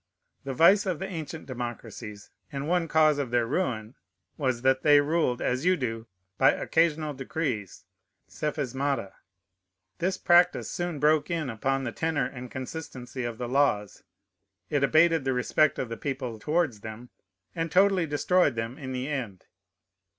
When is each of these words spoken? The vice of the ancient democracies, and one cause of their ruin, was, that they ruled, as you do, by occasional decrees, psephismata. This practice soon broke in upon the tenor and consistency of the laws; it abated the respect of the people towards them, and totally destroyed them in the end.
The 0.45 0.55
vice 0.55 0.87
of 0.87 0.97
the 0.97 1.05
ancient 1.07 1.45
democracies, 1.45 2.31
and 2.51 2.67
one 2.67 2.87
cause 2.87 3.19
of 3.19 3.29
their 3.29 3.45
ruin, 3.45 3.93
was, 4.35 4.63
that 4.63 4.81
they 4.81 4.99
ruled, 4.99 5.43
as 5.43 5.63
you 5.63 5.77
do, 5.77 6.07
by 6.39 6.49
occasional 6.51 7.13
decrees, 7.13 7.85
psephismata. 8.27 9.13
This 9.99 10.17
practice 10.17 10.71
soon 10.71 10.97
broke 10.99 11.29
in 11.29 11.51
upon 11.51 11.83
the 11.83 11.91
tenor 11.91 12.25
and 12.25 12.49
consistency 12.49 13.23
of 13.23 13.37
the 13.37 13.47
laws; 13.47 14.01
it 14.71 14.83
abated 14.83 15.23
the 15.23 15.33
respect 15.33 15.77
of 15.77 15.89
the 15.89 15.97
people 15.97 16.39
towards 16.39 16.79
them, 16.79 17.11
and 17.55 17.71
totally 17.71 18.07
destroyed 18.07 18.55
them 18.55 18.79
in 18.79 18.93
the 18.93 19.07
end. 19.07 19.45